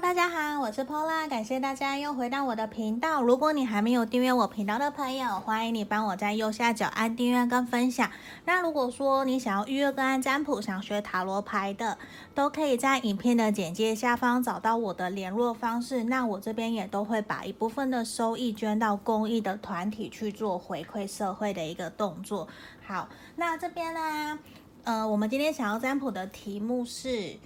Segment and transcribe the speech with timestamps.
[0.00, 3.20] 大家好，我是 Pola，感谢大家又回到我的频道。
[3.20, 8.10] 如果你还没有订阅我频道的朋友，欢迎你帮我在右下角按订阅跟分享。
[8.46, 11.98] 那如果说你想要预约个案占卜，想学塔罗牌的，
[12.34, 16.04] 都可以在影片的简介下方找到我的联络方式。
[16.04, 22.48] 那我这边也都会把一部分的收益捐到公益的团体去做回馈社会的一个动作。
[22.86, 24.38] 好，那这边呢，
[24.84, 27.36] 呃，我们今天想要占卜的题目是。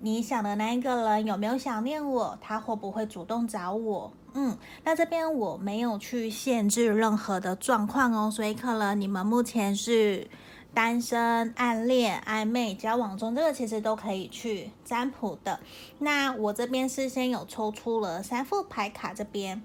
[0.00, 2.38] 你想的那一个人有没有想念我？
[2.40, 4.12] 他会不会主动找我？
[4.34, 10.28] 嗯，那这边我没有去限制任何的状况哦，所以可能你们目前是
[10.74, 15.58] 单身、暗恋、暧昧、交往中，这个其实都可以去占卜的。
[15.98, 19.62] 那我这边事先有抽出了三副牌卡，这边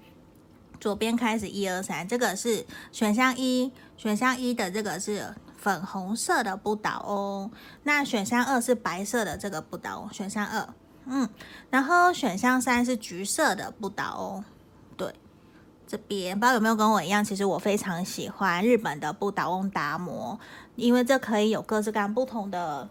[0.80, 5.34] 左边开始一二三，这个是选项一，选项一的这个是。
[5.62, 7.48] 粉红色的不倒翁，
[7.84, 10.68] 那选项二是白色的这个不倒翁，选项二，
[11.06, 11.28] 嗯，
[11.70, 14.44] 然后选项三是橘色的不倒翁，
[14.96, 15.14] 对，
[15.86, 20.36] 这边不知道有没有跟我一样，其实我非常喜欢日本的不倒翁达摩，
[20.74, 22.88] 因为这可以有各式各样不同的。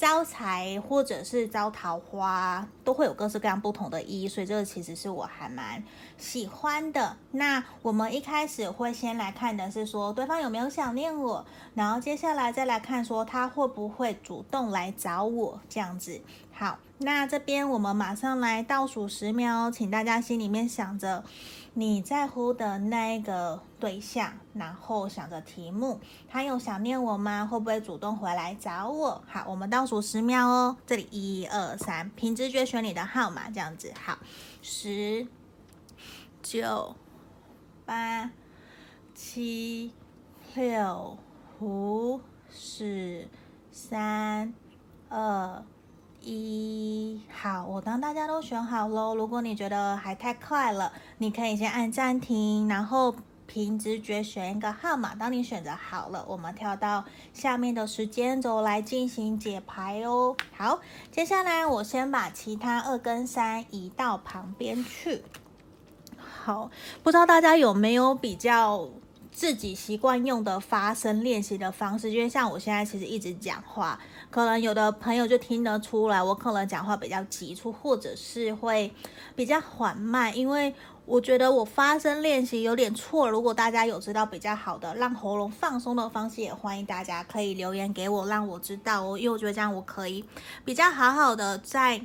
[0.00, 5.84] 招财或者是招桃花，都会有各式各样不同的意义，所以这个其实是我还蛮
[6.16, 7.18] 喜欢的。
[7.32, 16.18] 那我们一开始会先来看的是说对方有没有想念我，然后接下来再来看说他会不会主动来找我这样子。
[16.50, 21.22] 好，那这边我们马上来倒数十秒，请大家心里面想着。
[21.72, 27.46] 你在乎的那一个对象，然后想着题目，他有想念我吗？
[27.46, 29.22] 会不会主动回来找我？
[29.26, 30.76] 好，我们倒数十秒哦。
[30.84, 33.92] 这里一二三，凭直觉选你的号码，这样子。
[34.04, 34.18] 好，
[34.62, 35.26] 十、
[36.42, 36.96] 九、
[37.86, 38.30] 八、
[39.14, 39.92] 七、
[40.54, 41.16] 六、
[41.60, 43.28] 五、四、
[43.70, 44.52] 三、
[45.08, 45.64] 二。
[46.22, 49.14] 一好，我当大家都选好喽。
[49.14, 53.14] 如果你觉得还太快了，你可以先按暂停，然后
[53.46, 55.14] 凭直觉选一个号码。
[55.14, 60.36] 当你选择好了，我们跳到下面的时间轴来进行解牌哦。
[60.54, 60.80] 好，
[61.10, 65.24] 接下来我先把其他二跟三移到旁边去。
[66.18, 66.70] 好，
[67.02, 68.88] 不知道大家有没有比较
[69.32, 72.10] 自己习惯用的发声练习的方式？
[72.10, 73.98] 因为像我现在其实一直讲话。
[74.30, 78.92] 可能有的朋友就听得出来，我可能讲话比较急促，或者是会
[79.34, 80.72] 比较缓慢，因为
[81.04, 83.28] 我觉得我发声练习有点错。
[83.28, 89.18] 如果大家有知道比较好的让喉咙放松的方式，也欢迎大家可以留言给我，让我知道哦。
[89.18, 90.24] 因为我觉得这样我可以
[90.64, 92.00] 比较好好的在。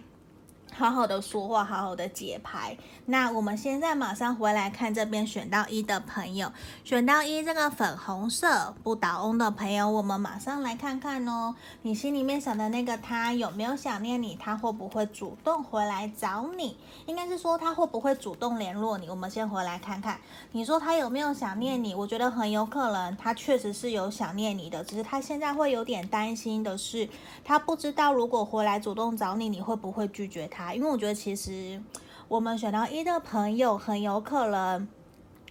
[0.78, 2.78] 好好的说话，好好的解牌。
[3.06, 6.52] 那我们现在马上回来看这边选到一的朋友，
[6.84, 11.56] 选到一这个粉红色不倒翁的朋友，我们马上来看看哦。
[11.84, 14.35] 你心里面想的那个他有没有想念你？
[14.35, 16.75] 他会不会主动回来找你？
[17.06, 19.08] 应该是说他会不会主动联络你？
[19.09, 20.19] 我们先回来看看。
[20.52, 21.96] 你说他有没有想念你？
[21.96, 27.08] 我觉得很有可能他确实是有想念你的，只是他现在会有点担心的是，
[27.46, 30.65] 他不知道如果回来主动找你，你会不会拒绝他？
[30.74, 31.81] 因为我觉得，其实
[32.28, 34.88] 我们选到一的朋友很有可能，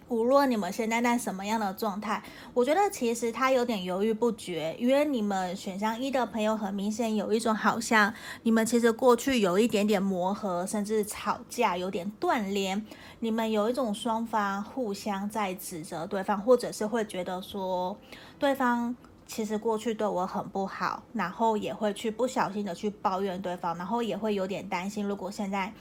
[0.08, 4.76] 无论你们现在在什么样的状态，我觉得其实他有点犹豫不决。
[4.78, 12.84] 因为你们选项一的朋友，很明显有一种好像你们其实过去有一点点磨合，甚至吵架，有点断联。
[13.20, 17.96] 你们有一种双方互相在指责对方，或者是会觉得说
[18.38, 18.94] 对方。
[19.26, 25.72] 其实过去对我很不好，然后也会去不小心的去抱怨对方，然后也会有点担心，如果现在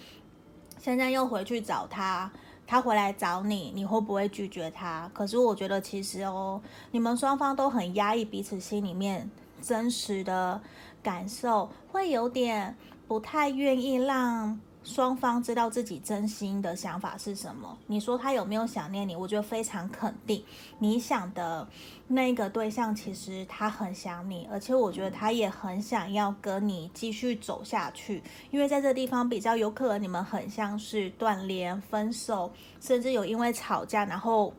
[0.80, 2.32] 现在又回去找他，
[2.66, 5.10] 他回来找你，你会不会拒绝他？
[5.14, 6.62] 可是我觉得其实哦，
[6.92, 9.30] 你们双方都很压抑彼此心里面
[9.62, 10.62] 真实的
[11.02, 12.76] 感受，会有点
[13.08, 14.60] 不太愿意让。
[14.84, 17.78] 双方知道自己真心的想法是什么？
[17.88, 19.16] 你说他有没有想念你？
[19.16, 20.44] 我觉得非常肯定。
[20.80, 21.68] 你想的
[22.08, 28.22] 那个对象，其实他很想你，而且我觉得他也很想要跟你继续走下去。
[28.52, 32.52] 因为在这地方比较有可能你们很像是断联、分手，
[32.82, 34.54] 甚至有因为吵架，然后。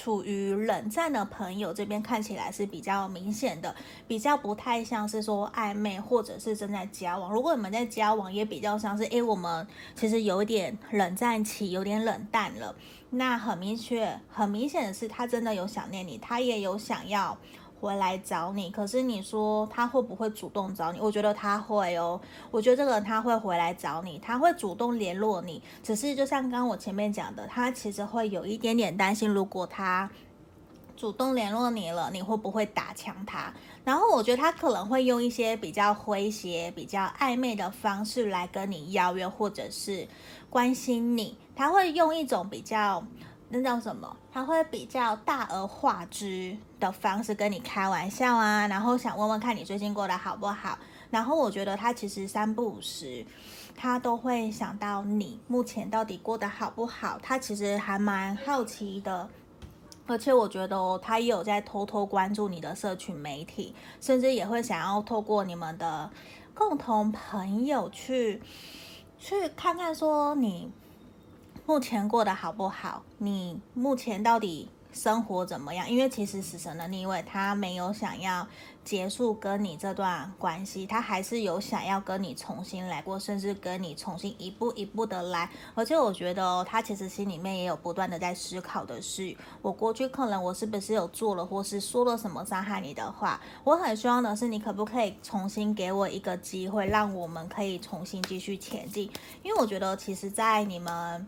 [0.00, 3.76] 处于冷战的朋友这边看起来是比较明显的，
[4.08, 7.30] 比较不太像是说暧昧或者是正在交往。
[7.30, 12.74] 如果你们在交往，也比较像是，诶，我们其实有点冷战期，有点冷淡了。
[13.10, 17.36] 那很明确，很明显的是，他真的有想念你，他也有想要。
[17.80, 21.00] 回来找你，可是你说他会不会主动找你？
[21.00, 25.62] 我觉得他会哦，我觉得这个人他会回来找你，他会主动联络你。
[25.82, 30.10] 只是就像刚刚我前面讲的，他其实会有一点点担心，如果他
[30.94, 33.52] 主动联络你了，你会不会打枪他？
[33.82, 40.06] 然后我觉得他可能会用一些比较诙谐、比较暧昧的方式来跟你邀约，或者是
[40.50, 41.38] 关心你。
[41.56, 43.02] 他会用一种比较
[43.52, 44.16] 那叫什么？
[44.32, 50.78] 他会比较大而化之的方式跟你开玩笑啊，然后想问问看你最近过得好不好。
[51.10, 53.26] 然后我觉得他其实三不五时，
[53.74, 57.18] 他都会想到你目前到底过得好不好。
[57.20, 59.28] 他其实还蛮好奇的。
[60.06, 66.10] 而且我觉得，他也有在偷偷关注你的社群媒体，甚至也会想要透过你们的
[66.54, 68.40] 共同朋友去
[69.18, 70.70] 去看看，说你
[71.66, 75.88] 目前过得好不好，你目前到底生活怎么样？
[75.88, 78.46] 因为其实死神的逆位，他没有想要。
[78.82, 85.48] 结束跟你这段关系，他还是有想要跟你重新来过，甚至跟你重新一步一步的来。
[85.74, 93.38] 而且我觉得哦，他其实心里面也有不断的在思考的是，我过去可能我是不是有做了或是说了什么伤害你的话？
[93.64, 99.08] 我很希望的是，你可不可以重新给我一个机会，让我们可以重新继续前进？
[99.42, 101.24] 因为我觉得，其实，在你们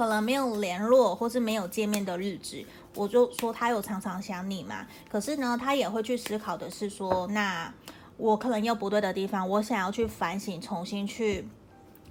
[0.00, 2.64] 可能没有联络或是没有见面的日子。
[2.94, 7.70] 我就说他有常常想你嘛，可是呢，他也会去思考的是说，那
[8.16, 11.46] 我可能有不对的地方，我想要去反省，重新去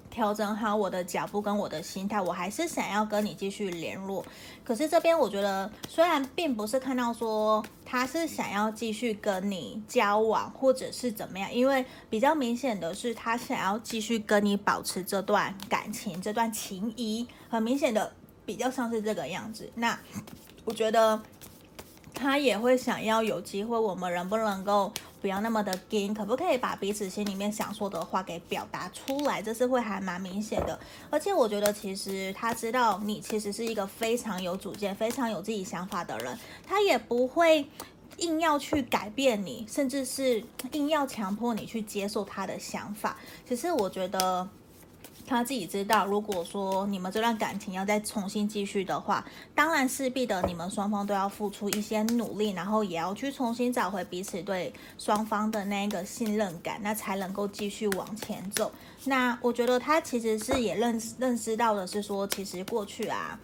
[0.09, 4.25] 调整好我的脚步跟我的心态，我还是想要跟你继续联络。
[4.63, 18.13] 可是这边我觉得，虽然并不是看到说他是想要继续跟你交往，或者是怎么样，因为比较明显的是他想要继续跟你保持这段感情、这段情谊，很明显的
[18.45, 19.71] 比较像是这个样子。
[19.75, 19.97] 那。
[20.65, 21.19] 我觉得
[22.21, 29.42] 他也会想要有机会，我们能不能够不要那么的硬，可不可以把彼此心里面想说的话给表达出来？
[29.42, 30.77] 这是会还蛮明显的。
[31.10, 36.38] 而且我觉得，其实他知道你其实是一个非常有主见、非常有自己想法的人，
[36.68, 37.66] 他也不会
[38.18, 40.44] 硬要去改变你，甚至是
[40.74, 43.16] 硬要强迫你去接受他的想法。
[43.48, 44.48] 其实我觉得。
[45.29, 49.23] 他自己知道，如果说你们这段感情要再重新继续的话，
[49.53, 58.71] 当然势必的，你们双方都要付出一些努力，然后也要去重新找回彼此对双方的那个信任感，那才能够继续往前走。
[59.05, 63.39] 那我觉得他其实是也认识认识到的是说，其实过去啊。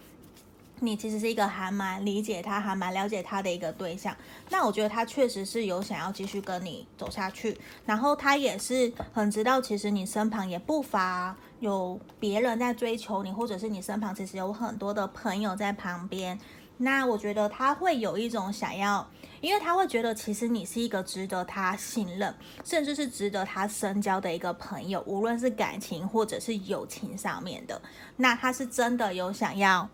[0.80, 4.14] 你其实是一个还蛮理解他、还蛮了解他的一个对象。
[4.50, 16.38] 那我觉得他确实是有想要继续跟你走下去，然后他也是很知道，其实你身旁也不乏有别人在追求你，或者是你身旁其实有很多的朋友在旁边。
[16.78, 19.08] 那我觉得他会有一种想要，
[19.40, 22.34] 因为他会觉得其实你是一个值得他信任，
[22.66, 27.80] 甚至是值得他深交的一个朋友，无论是感情或者是友情上面的。
[28.16, 29.88] 那他是真的有想要。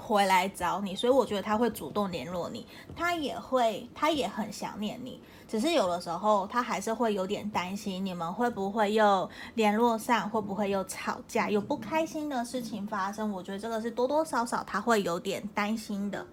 [0.00, 2.66] 回来找你，所以我觉得他会主动联络你，
[2.96, 13.30] 他也会，他也很想念你，只是有的时候他还是会有点担心你们会不会又联络上，会不会又吵架，有不开心的事情发生。
[13.30, 16.26] 我觉得这个是多多少少他会有点担心的。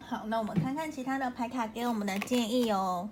[0.00, 3.08] 好，那我们看看其他的牌卡给我们的建议哦。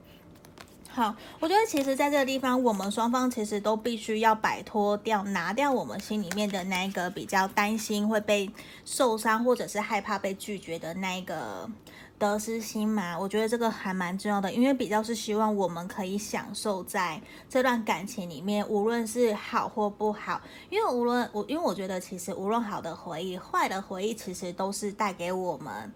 [0.92, 8.50] 好，我觉得其实在这个地方，我们双方其实都必须要摆脱掉、拿掉我们心里面的那一个比较担心会被
[8.84, 11.70] 受伤，或者是害怕被拒绝的那一个
[12.19, 13.16] 得失心嘛。
[13.16, 20.40] 我觉得这个还蛮重要的，因为比较是希望我们可以享受在这段感情里面，无论是好或不好。
[20.70, 25.92] 因为无论我，因为我觉得其实无论好的回忆、坏的回忆，其实都是带给我们。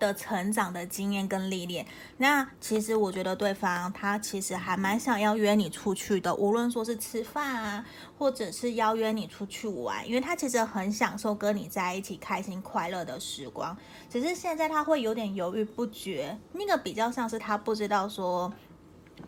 [0.00, 7.86] 的成长的经验跟历练，那其实我觉得对方他其实还蛮想要约你出去的，无论说是吃饭啊，
[8.18, 13.76] 或者是邀约你出去玩，因为他其实很享受跟你在一起开心快乐的时光。
[14.08, 18.52] 只是现在他会有点犹豫不决，那个比较像是他不知道说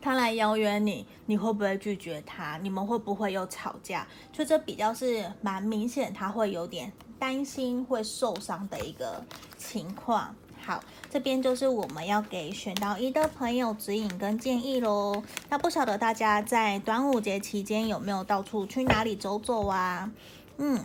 [0.01, 2.57] 他来邀约你，你会不会拒绝他？
[2.63, 4.07] 你们会不会又吵架？
[4.33, 9.23] 就这比较是蛮明显，他会有点担心会受伤的一个
[9.59, 10.35] 情况。
[10.65, 15.21] 好，这边就是我们要给选到一的朋友指引跟建议喽。
[15.49, 20.09] 那不晓得大家在端午节期间有没有到处去哪里走走啊？
[20.59, 20.81] 嗯，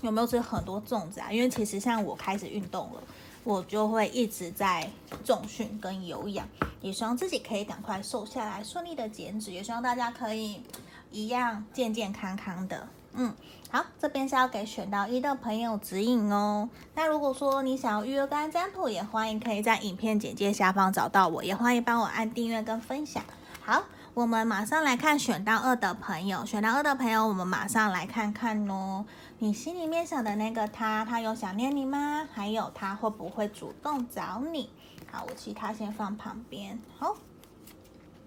[0.00, 1.30] 有没有吃很多粽子啊？
[1.30, 3.02] 因为其实像我开始运动了，
[3.44, 4.88] 我就会一直在
[5.22, 6.48] 重训跟有氧，
[6.80, 10.62] 也希望自己可以赶快瘦下来，顺利的减脂，也希望大家可以
[11.10, 12.88] 一样健健康康的。
[13.16, 13.32] 嗯，
[13.70, 16.68] 好，这边是要给选到一的朋友指引哦。
[16.96, 23.22] 那如果说你想要预约个案占卜，也欢迎可以在影片简介下方找到我，也欢迎帮我按订阅跟分享。
[23.62, 29.04] 好，我们马上来看选到二的朋友，选到二的朋友，我们马上来看看哦。
[29.38, 32.28] 你心里面想的那个他，他有想念你吗？
[32.32, 34.70] 还有他会不会主动找你？
[35.12, 36.80] 好，我其他先放旁边。
[36.98, 37.14] 好，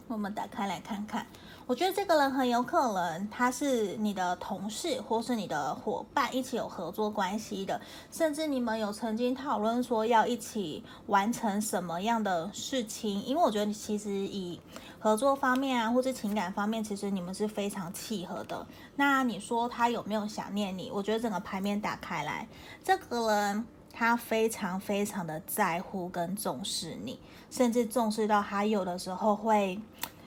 [0.08, 1.28] 我们打开来看看。
[1.68, 13.22] 我觉得这个人很有可能他是你的同事，或是你的伙伴，一起有合作关系的，甚至你们有曾经讨论说要一起完成什么样的事情。
[13.26, 14.62] 因为我觉得你其实以
[14.98, 18.66] 合作方面啊，或是情感方面，其实你们是非常契合的。
[18.96, 20.90] 那你说他有没有想念你？
[20.90, 22.48] 我觉得整个牌面打开来，
[22.82, 27.20] 这个人他非常非常的在乎跟重视你，
[27.52, 29.78] 甚至重视到他有的时候会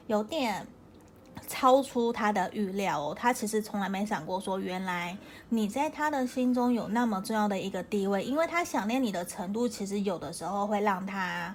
[0.07, 0.67] 有点。
[1.47, 5.17] 超出他的预料哦，他其实从来没想过说，原来
[5.49, 11.55] 你在他的心中有那么重要的一个地位，因为他想念你的程度，其实有的时候会让他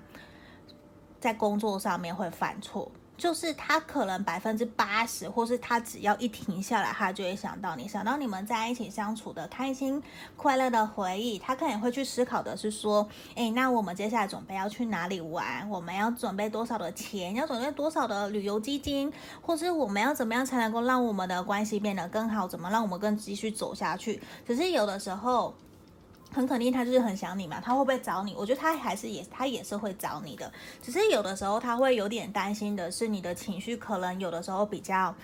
[1.19, 2.91] 在工作上面会犯错。
[3.17, 10.01] 就是他可能百分之八十，或是他只要一停下来，他就会想到你，想到你们在一起相处的开心、
[10.35, 11.39] 快乐的回忆。
[11.39, 15.69] 他可能会去思考的是说，诶，那我们接下来准备要去哪里玩？
[15.69, 17.33] 我们要准备多少的钱？
[17.35, 19.11] 要准备多少的旅游基金？
[19.41, 22.47] 或是我们要怎么样才能够让我们的关系变得更好？
[22.47, 24.21] 怎么让我们更继续走下去？
[24.45, 25.55] 只是有的时候。
[26.35, 27.61] 很肯定，他就是很想你嘛。
[27.61, 28.35] 他会不会找你？
[28.37, 30.51] 我觉得他还是也，他也是会找你的。
[30.81, 35.15] 只是有的时候他会有点担心的是，你的情绪可能有的时候比较。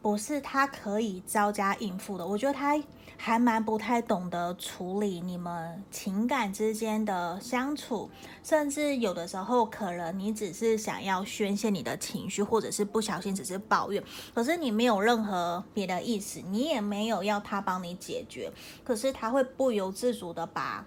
[0.00, 2.76] 不是他可以招架应付的，我觉得他
[3.24, 8.10] 还蛮不太懂得处理你们情感之间的相处，
[8.42, 14.02] 甚至有的时候可能你只是想要宣泄你的情绪，或者是不小心只是抱怨，
[14.34, 18.52] 可是你没有任何别的意思，你也没有要他帮你解决，
[18.82, 20.84] 可是他会不由自主的把。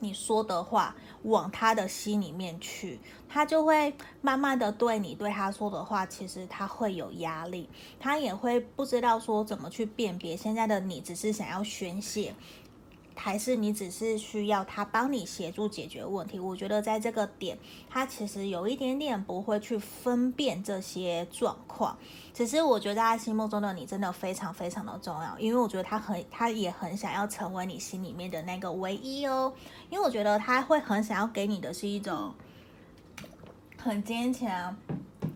[0.00, 12.34] 你说的话往他的心里面去，他就会慢慢的对你对他说的话，其实他会有压力，他也会不知道说怎么去辨别现在的你只是想要宣泄。
[13.18, 16.38] 还是你只是需要他帮你协助解决问题？
[16.38, 17.58] 我觉得在这个点，
[17.88, 21.96] 他其实有一点点不会去分辨这些状况。
[22.34, 29.52] 只是我觉得在他心目中的你真的非常非常的重要，因为我觉得他很，他也很想要成为你心里面的那个唯一哦。
[29.88, 32.34] 因为我觉得他会很想要给你的是一种
[33.78, 34.76] 很坚强、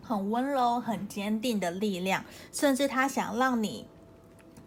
[0.02, 2.22] 很温柔、很坚定的力量，
[2.52, 3.86] 甚至他想让你。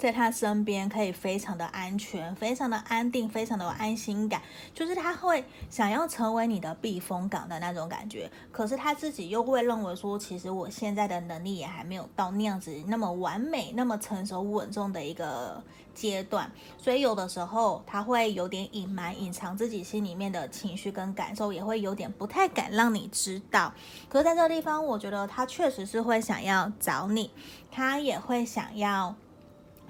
[0.04, 4.42] 在他身边可以非常的安全，非常的安定，非常的有安心感，
[4.74, 8.30] 就是他会想要成为你的避风港的那种感觉。
[8.52, 15.64] 可是他自己又会认为说，其实我现在的能力也还没有到那样子那么完美、那么成熟稳重的一个
[15.96, 23.74] 阶段，所以有的时候他会有点隐瞒、隐藏自己心里面的情绪跟感受，也会有点不太敢让你知道。
[24.10, 27.32] 可是在这个地方，我觉得他确实是会想要找你，
[27.72, 29.16] 他也会想要。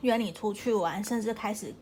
[0.03, 1.74] 约你出去玩，甚至开始，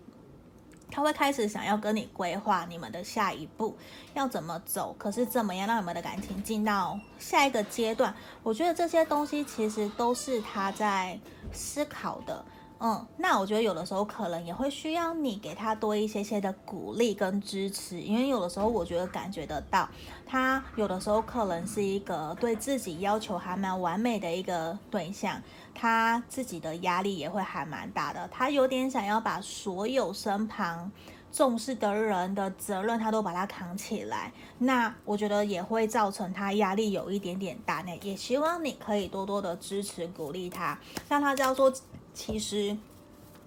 [0.89, 3.75] 他会开始想要跟你规划你们的下一步
[4.13, 8.15] 要怎么走，可是怎么样让你们的感情进到下一个阶段？
[8.43, 11.19] 我觉得这些东西其实都是他在
[11.51, 12.45] 思考的。
[12.83, 19.87] 嗯，那我觉得有的时候可能也会需要你给他多一些些的鼓励跟支持，因为有的时候我觉得感觉得到，
[20.25, 25.39] 他有的时候可能是一个对自己要求还蛮完美的一个对象，
[25.73, 30.91] 他自己的压力也会还蛮大的，他有点想要把所有身旁
[31.31, 41.73] 重视的人的责任，他都把他扛起来，那我觉得也会造成他压力有一点点大呢，也希望你可以多多的支持鼓励他，让他知道说。
[42.13, 42.75] 其实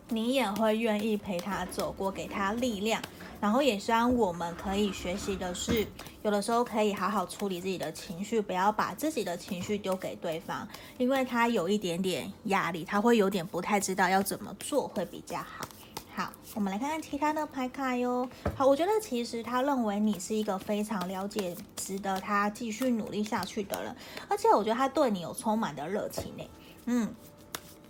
[0.09, 3.03] 你也会愿意陪他走过，给他力量，
[3.45, 5.87] 然后也希望我们可以学习的是，
[6.23, 15.69] 有的时候可以好好处理自己的情绪，不要把自己的情绪丢给对方，因为他有一点点压力，他会有点不太知道要怎么做会比较好。
[16.17, 18.27] 好，我们来看看其他的牌卡哟。
[18.57, 23.95] 好，我觉得其实他认为你是一个非常了解、值得他继续努力下去的人，
[24.27, 26.49] 而且我觉得他对你有充满的热情呢。
[26.87, 27.15] 嗯。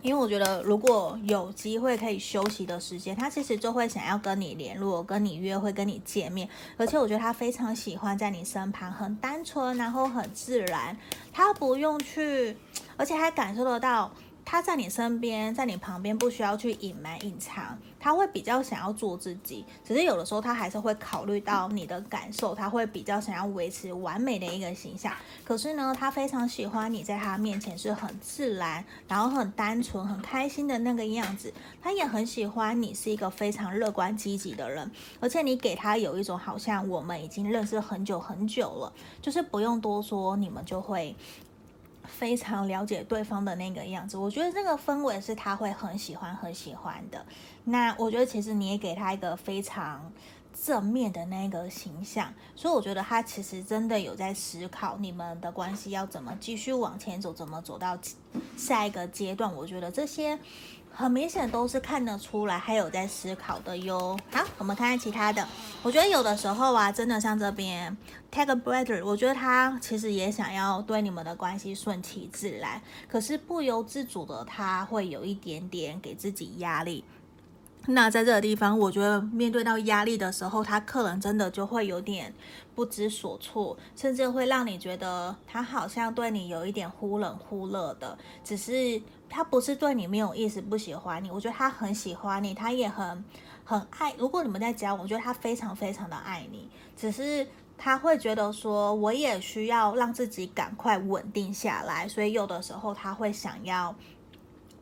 [0.05, 6.47] 因为我觉得，如果有机会可以休息的时间，他其实就会想要跟你联络、跟你约会、跟你见面。
[6.77, 10.95] 而且我觉得他非常喜欢在你身旁，很单纯，然后很自然。
[11.33, 12.55] 他不用去，
[12.99, 14.13] 而且还感受得到。
[14.45, 19.65] 他在你身边，在你旁边，不需要去隐瞒隐藏，他会比较想要做自己。
[19.83, 25.13] 只是有的时候，他还是会考虑到你的感受，他会比较想要维持完美的一个形象。
[25.45, 31.53] 可是呢，他非常喜欢你在他面前是很自然，然后很单纯、很开心的那个样子。
[31.83, 41.17] 他也很喜欢你是一个非常乐观积极的人，而且你给他有一种好像我们已经认识很久很久了，就是不用多说，你们就会。
[42.07, 44.17] 非常了解对方的那个样子。
[44.17, 47.25] 我觉得这个氛围是他会很喜欢、很喜欢的。
[47.65, 50.13] 那我觉得其实你也给他一个非常
[50.53, 57.99] 正面的那个形象，所以我觉得他其实真的有在思考你们的关系要怎么继续往前走，怎么走到
[58.57, 59.55] 下一个阶段。
[59.55, 60.39] 我觉得这些。
[60.97, 64.17] 很明显都是看得出来，还有在思考的哟。
[64.31, 65.47] 好，我们看看其他的。
[65.83, 67.95] 我觉得有的时候啊，真的像这边
[68.31, 77.03] take a breather，我觉得他其实也想要对你们的关系顺其自然，可是不由自主的他会有一点点给自己压力。
[77.87, 82.33] 那在这个地方，我觉得面对到压力的时候，他可能真的就会有点
[82.75, 89.01] 不知所措，甚至会让你觉得他好像对你有一点忽冷忽热的，只是。
[89.27, 91.29] 他不是对你没有意思，不喜欢你。
[91.29, 93.25] 我觉得他很喜欢你，他也很
[93.65, 94.15] 很爱。
[94.17, 96.69] 如果你们在交往，我觉得他非常非常的爱你。
[96.97, 97.45] 只是
[97.77, 103.93] 他会觉得说，我也需要让自己赶快稳定下来，所以有的时候他会想要。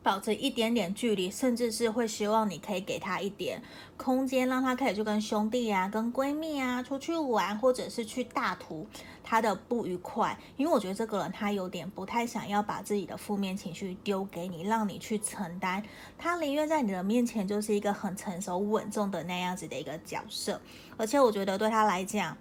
[0.03, 3.63] 保持一点点距离，甚至是会希望你可以给他一点
[3.95, 8.85] 空间，让他可以去跟兄弟啊、跟闺蜜啊出去玩，或者是去大图
[9.23, 10.37] 他的不愉快。
[10.57, 15.81] 因为我觉得这个人他有点不太想要把自己的负面情绪丢给你，让你去承担。
[16.17, 20.59] 他宁愿在你的面前就是一个很成熟稳重的那样子的一个角色。
[20.97, 22.37] 而且我觉得对他来讲，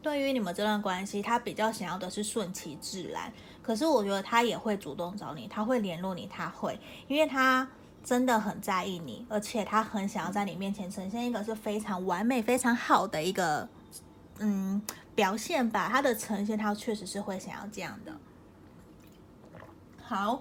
[0.00, 3.32] 对于你们这段关系，他比较想要的是顺其自然。
[3.66, 7.68] 可是我觉得他也会主动找你，他会联络你，他会，因为他
[8.04, 13.68] 真的很在意你，而且他很想要在你面前呈现一个是非常完美、非常好的一个
[14.38, 14.80] 嗯
[15.16, 15.88] 表现吧。
[15.90, 18.12] 他的呈现，他确实是会想要这样的。
[20.00, 20.40] 好。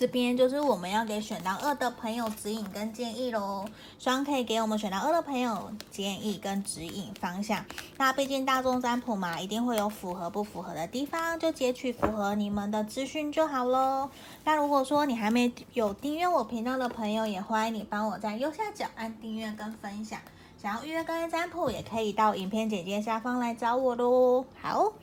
[0.00, 3.66] 这边就是我们要给选到二的朋友指引跟建议喽，
[3.98, 7.62] 希望可以给我们选到二的朋友建议跟指引方向。
[7.98, 14.08] 那毕竟大众占卜嘛，一定会有符合不符合的地方，就截取符合你们的资讯就好喽。
[14.42, 20.18] 那如果说你还没有订阅我频道的朋友，也欢迎你帮我在右下角按订阅跟分享。
[20.56, 24.46] 想要预约个案占卜，也可以到影片简介下方来找我喽。
[24.62, 24.94] 好，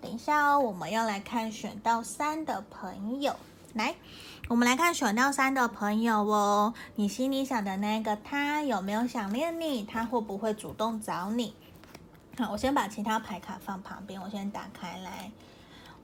[0.00, 3.34] 等一下哦，我们要来看选到三的朋友，
[3.72, 3.96] 来。
[4.46, 9.84] 我们来看选到三的朋友哦，你心里想的那个他有没有想念你？
[9.84, 11.54] 他会不会主动找你？
[12.36, 15.32] 好，我先把其他牌卡放旁边，我先打开来。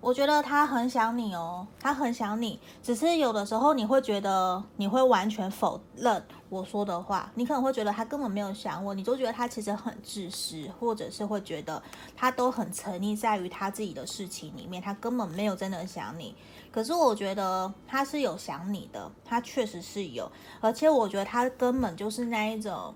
[0.01, 11.83] 我觉得他很想你哦，他很想你，只是有的时候你会觉得你会完全否认我说的话，你可能会觉得他根本没有想我，你就觉得他其实很自私，或者是会觉得
[12.17, 16.35] 他都很沉溺在于他自己的事情里面，他根本没有真的想你。
[16.73, 20.31] 可是我觉得他是有想你的，他确实是有，
[20.61, 22.95] 而且我觉得他根本就是那一种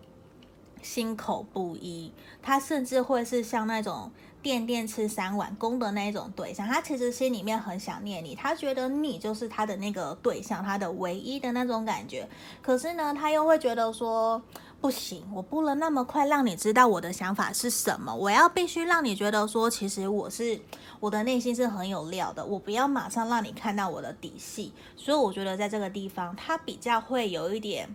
[0.82, 4.10] 心口不一，他甚至会是像那种
[4.42, 12.28] 电电吃三碗公的那一种对象，他其实心里面很想念你，他觉得你就是他的那个对象，他的唯一的那种感觉。
[12.62, 14.42] 可是呢，他又会觉得说。
[14.85, 18.14] 不行，我不能那么快让你知道我的想法是什么。
[18.14, 20.61] 我要必须让你觉得说，其实我是
[21.01, 22.44] 我的内心是很有料的。
[22.44, 24.75] 我不要马上让你看到我的底细。
[24.94, 27.88] 所以我觉得在这个地方，他比较会有一点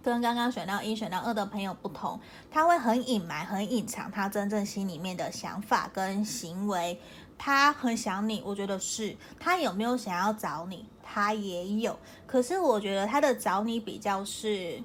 [0.00, 2.20] 跟刚刚选到一、选到二的朋友不同，
[2.52, 7.00] 他会很隐瞒、很隐藏他真正心里面的想法跟行为。
[7.36, 9.16] 他很想你，我觉得是。
[9.40, 10.86] 他有没有想要找你？
[11.02, 11.98] 他也有。
[12.28, 14.80] 可是我觉得他的找你比较是。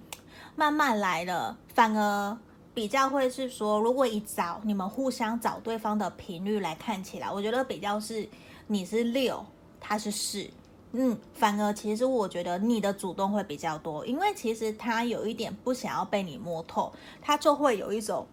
[0.60, 2.36] 慢慢来了，反而
[2.74, 8.28] 比较会是说，如果一找你们互相找对方的频率来看起来，我觉得比较是
[8.65, 9.46] 你是六，
[9.80, 10.50] 他是四，
[10.93, 16.91] 嗯，反而其实我觉得你的主动会比较多，因为其实他有一点不想要被你摸透，
[17.22, 18.26] 他就会有一种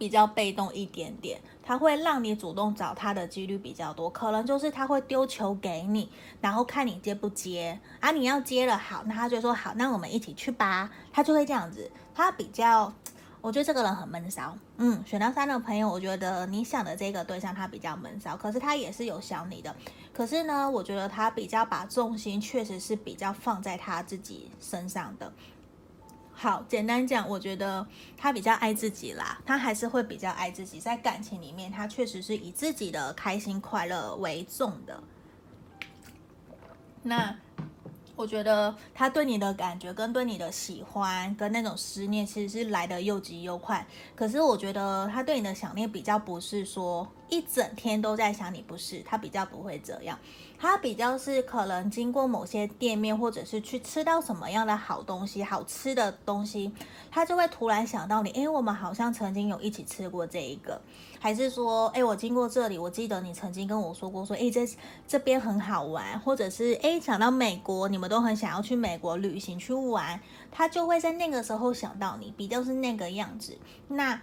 [0.00, 1.38] 比较被动一点点。
[1.62, 6.10] 他会让你主动找他的几率比较多，可能就是他会丢球给你，
[6.40, 8.10] 然后看你接不接啊。
[8.10, 10.90] 你要接了好，那他就说好，那我们一起去吧。
[11.12, 11.88] 他就会这样子。
[12.12, 12.92] 他比较，
[13.40, 14.56] 我觉得这个人很闷骚。
[14.78, 19.76] 嗯，选到三的朋友，我觉得你想的这个对象他比较闷骚，可是他也是有想你的。
[20.12, 25.32] 可是呢，我觉得他比较把重心确实是比较放在他自己身上的。
[26.42, 35.02] 好，简单讲，我觉得他比较爱自己啦，他还是会比较爱自己，在感情里面，他确实是以自己的开心快乐为重的。
[37.02, 37.36] 那
[38.16, 43.86] 我觉得他对你的感觉跟对你的喜欢跟那种思念，其实是来得又急又快。
[44.16, 50.18] 可是我觉得他对你的想念比较不是说一整天都在想你，不是，他比较不会这样，
[50.58, 56.72] 他比较是可能经过某些店面，或者是去吃到什么样的好东西、好吃的东西，
[57.10, 60.80] 他就会突然想到你，诶，我们好像曾经有一起吃过这一个，
[61.18, 64.68] 还是说，诶，我经过这里，我记得你曾经跟我说过，说，诶，这
[65.06, 73.56] 这边很好玩，或者是，诶，想到美国，你们都很想要去美国旅行去玩，他就会在那个时候想到你，比较是那个样子，
[73.88, 74.20] 那。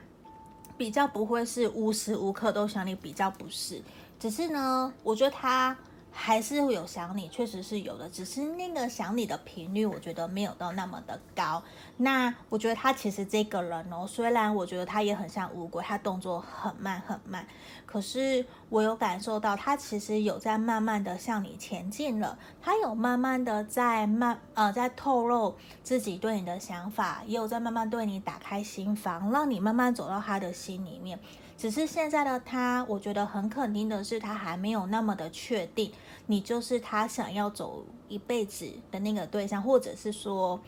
[0.78, 3.82] 比较不会是无时无刻都想你，比较不是，
[4.20, 5.76] 只是呢，我觉得他
[6.20, 11.62] 还是会有想你，确实是有的，只是那个想你的频率，我觉得没有到那么的高。
[11.98, 17.48] 那我觉得他其实这个人哦，虽然我觉得他也很像乌龟，他动作很慢很慢，
[17.86, 31.20] 可是我有感受到他其实有在慢慢的向你前进了，他有慢慢的在慢呃在透露自己对你的想法，也有在慢慢对你打开心房，让你慢慢走到他的心里面。
[31.58, 35.92] 只是现在的他，我觉得很肯定的是，他还没有那么的确定
[36.28, 40.60] 你就是他想要走一辈子的那个对象，或者是说。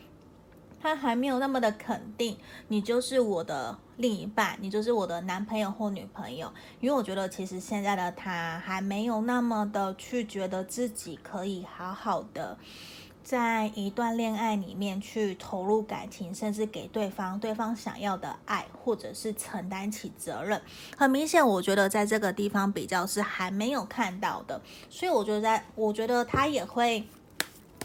[0.82, 6.50] 他还没有那么的肯定，你就是我的另一半，你就是我的男朋友或女朋友。
[6.80, 12.56] 因为我觉得，其实现在的他还没有那么的去觉得自己可以好好的
[13.30, 20.60] 在一段恋爱里面去投入感情，甚至给对方对方想要的爱，或者是承担起责任。
[20.96, 27.04] 很明显，我觉得在这个地方比较是还没有看到的，所以我觉得在，我觉得他也会。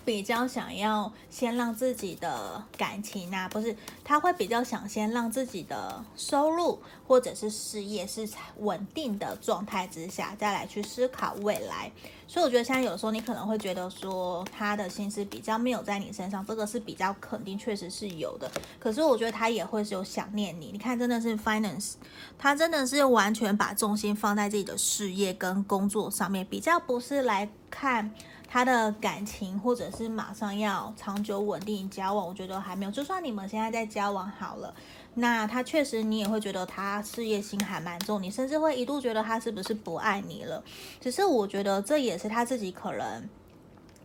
[0.06, 11.92] 比较想要先让自己的感情啊，不是，他会比较想先让自己的收入或者是事业是稳定的状态之下，再来去思考未来。
[12.28, 18.50] 所以我觉得现在有时候你可能会觉得说他的心思比较没有在你身上，这个是比较肯定，确实是有的。
[18.80, 20.72] 可是我觉得他也会是有想念你。
[20.72, 21.94] 你看，真的是 finance，
[22.38, 28.14] 他真的是完全把重心放在自己的事业跟工作上面，比较不是来看。
[28.48, 32.92] 他的感情，或者是马上要长久稳定交往，我觉得还没有。
[32.92, 34.74] 就算你们现在在交往好了，
[35.16, 40.64] 那他确实你也会觉得他事业心还蛮重，你甚至会一度觉得他是不是不爱你了。
[41.02, 43.28] 只是我觉得这也是他自己可能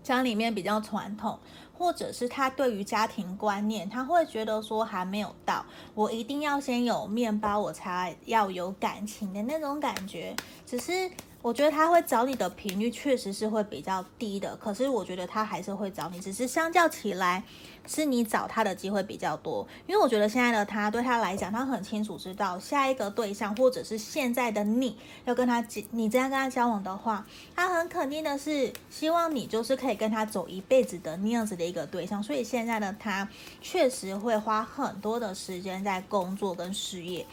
[0.03, 1.39] 家里面比较传统，
[1.77, 10.35] 或者是他对于家庭观念，他会觉得说还没有到，我一定要先有面包，我才要有感情的那种感觉。
[10.67, 11.11] 只是。
[11.43, 17.43] 我觉得他会找你的频率确实是会比较低的，可是我觉得他还是会找你，只是相较起来，
[17.87, 19.67] 是你找他的机会比较多。
[19.87, 27.27] 因为我觉得现在的他对他来讲，他很清楚知道下一个对象或者是现在的你要跟他，你这样跟他交往的话，
[27.57, 32.23] 他很肯定的是希望你就是可以跟他走一辈子的那样子的一个对象。
[32.23, 33.27] 所以现在的他
[33.63, 37.25] 确实会花很多的时间在工作跟事业。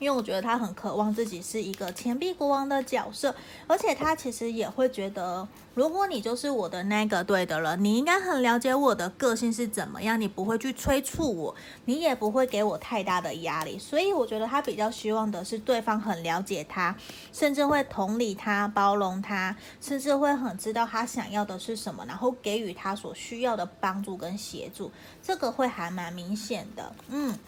[0.00, 3.32] 因为我觉得他很渴望自己是一个钱币国王的角色，
[3.68, 13.78] 而且他其实也会觉得，如果你就是我的那个对的人，你应该很了解我的个性是怎么样，你不会去催促我，你也不会给我太大的压力。
[13.78, 16.96] 所以我觉得他比较希望的是对方很了解他，
[17.30, 24.90] 甚至会同理他、包容他，甚至会很知道他想要的是什么，然后给予他所需要的帮助跟协助，
[25.22, 27.38] 这个会还蛮明显的，嗯。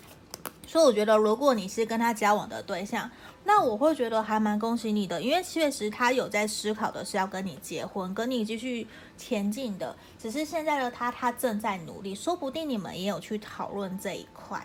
[0.66, 3.11] 所以我觉得，如果你是跟他交往的对象，
[3.44, 8.87] 那我会觉得还蛮恭喜你的，因为确实他有在思考的是要跟你结婚，跟你继续
[9.18, 9.94] 前进的。
[10.18, 14.64] 只是现在的他，他正在努力，说不定你们也有去讨论这一块。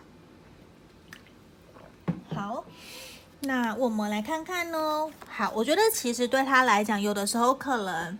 [2.34, 2.64] 好，
[3.42, 5.12] 那我们来看看哦。
[5.28, 8.18] 好，我觉得其实对他来讲，有的时候可能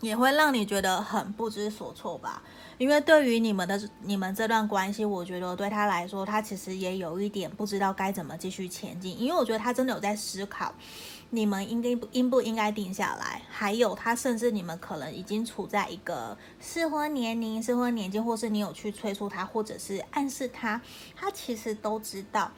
[0.00, 2.42] 也会让你觉得很不知所措吧。
[2.78, 9.18] 因为对于你们的你们这段关系，我觉得对他来说，他其实也有一点不知道该怎么继续前进。
[9.20, 10.74] 因为我觉得他真的有在思考，
[11.30, 20.80] 你们应该应不应该定下来，还有他甚至你们可能已经处在一个适婚年龄、适婚年纪，或是你有去催促他，或者是暗示他，
[21.14, 22.50] 他其实都知道。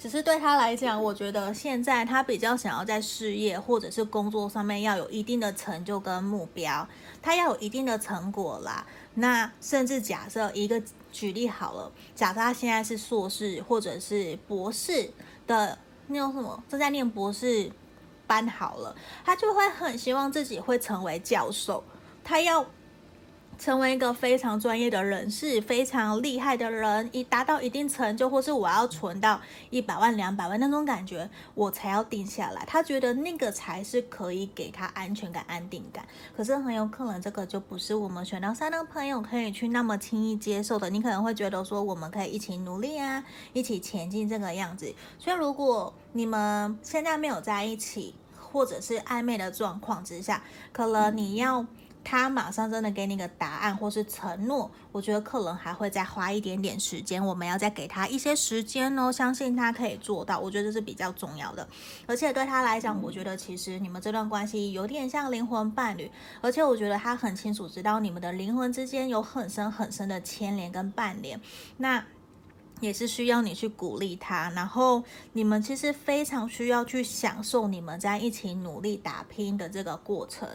[0.00, 6.88] 只是对他来讲，我觉得现在他比较想要在事业或者是工作上面要有一定的成就跟目标，
[7.20, 8.86] 他要有一定的成果啦。
[9.18, 15.10] 那甚至假设一个举例好了，假设他现在是硕士或者是博士
[15.46, 15.76] 的
[16.06, 17.70] 那种什么正在念博士
[18.26, 21.82] 班好了，他就会很希望自己会成为教授，
[22.22, 22.64] 他要
[23.58, 29.40] 成为一个非常专业的人士，非常厉害的人，以达到一定成就，或是我要存到
[29.70, 32.64] 一百万、两百万那种感觉，我才要定下来。
[32.66, 36.06] 他觉得那个才是可以给他安全感、安定感。
[36.36, 40.88] 可是很有可能这个就不是我们选到三的朋友可以去那么轻易接受的。
[40.88, 44.94] 你可能会觉得说，我们可以一起努力啊，一起前进这个样子。
[45.18, 51.66] 所以如果你们现在没有在一起，或者是暧昧的状况之下，可能你要。
[52.02, 61.68] 他马上真的给你个答案或是承诺，我觉得可能还会再花一点点时间，我们要再给他一些时间哦，相信他可以做到，我觉得这是比较重要的。
[62.06, 71.40] 而且对他来讲，我觉得其实你们这段关系有点像灵魂伴侣，而且我觉得他很清楚知道你们的灵魂之间有很深很深的牵连跟伴连。
[71.76, 72.02] 那。
[72.80, 80.48] 也是需要你去鼓励他，然后你们其实非常需要去享受你们在一起努力打拼的这个过程，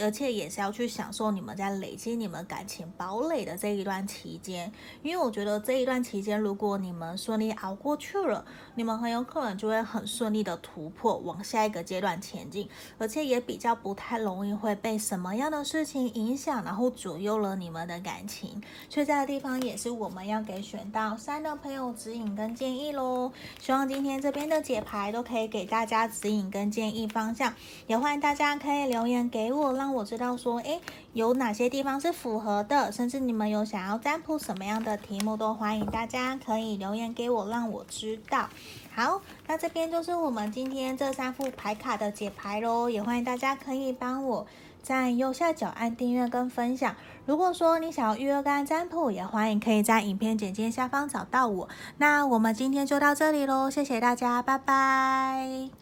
[0.00, 4.70] 而且也是要去享受你们在累积你们感情堡垒的这一段期间。
[5.02, 18.62] 因为我觉得这一段期间，如果你们顺利熬过去了，你们很有可能就会很顺利的突破，往下一个阶段前进，而且也比较不太容易会被什么样的事情影响，然后左右了你们的感情。
[18.90, 21.52] 所以这个地方也是我们要给选到三的。
[21.62, 27.54] 朋友指引跟建议喽，希望今天这边的解牌都可以给大家指引跟建议方向，
[27.86, 30.80] 也欢迎大家可以留言给我，让我知道说，诶，
[31.12, 38.48] 有哪些地方是符合的，甚至你们有想要占卜什么样的题目，都欢迎大家可以留言给我，让我知道。
[38.94, 44.46] 好，那这边就是我们今天这三副牌卡的解牌喽，也欢迎大家可以帮我
[44.84, 46.94] 在右下角按订阅跟分享。
[47.26, 51.68] 如果说你想要预约跟占卜，也欢迎可以在影片简介下方找到我。
[51.98, 55.81] 那我们今天就到这里喽，谢谢大家，拜拜。